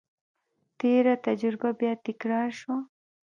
[0.79, 2.77] تېره تجربه بیا تکرار شوه.